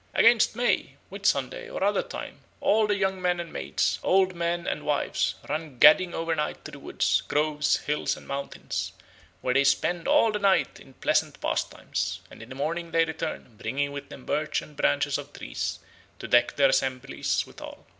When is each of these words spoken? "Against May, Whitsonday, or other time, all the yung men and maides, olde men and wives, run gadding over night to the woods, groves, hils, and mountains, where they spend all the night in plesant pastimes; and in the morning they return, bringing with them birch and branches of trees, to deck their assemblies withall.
"Against 0.15 0.55
May, 0.55 0.95
Whitsonday, 1.11 1.69
or 1.71 1.83
other 1.83 2.01
time, 2.01 2.39
all 2.59 2.87
the 2.87 2.95
yung 2.95 3.21
men 3.21 3.39
and 3.39 3.53
maides, 3.53 3.99
olde 4.01 4.33
men 4.33 4.65
and 4.65 4.83
wives, 4.83 5.35
run 5.47 5.77
gadding 5.77 6.11
over 6.11 6.33
night 6.33 6.65
to 6.65 6.71
the 6.71 6.79
woods, 6.79 7.21
groves, 7.27 7.77
hils, 7.85 8.17
and 8.17 8.27
mountains, 8.27 8.93
where 9.41 9.53
they 9.53 9.63
spend 9.63 10.07
all 10.07 10.31
the 10.31 10.39
night 10.39 10.79
in 10.79 10.95
plesant 10.95 11.39
pastimes; 11.39 12.19
and 12.31 12.41
in 12.41 12.49
the 12.49 12.55
morning 12.55 12.89
they 12.89 13.05
return, 13.05 13.55
bringing 13.57 13.91
with 13.91 14.09
them 14.09 14.25
birch 14.25 14.59
and 14.63 14.75
branches 14.75 15.19
of 15.19 15.33
trees, 15.33 15.77
to 16.17 16.27
deck 16.27 16.55
their 16.55 16.69
assemblies 16.69 17.45
withall. 17.45 17.85